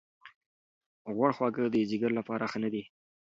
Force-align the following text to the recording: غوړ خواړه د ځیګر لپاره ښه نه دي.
غوړ 1.15 1.31
خواړه 1.37 1.63
د 1.71 1.75
ځیګر 1.89 2.11
لپاره 2.19 2.45
ښه 2.51 2.59
نه 2.63 2.69
دي. 2.73 2.83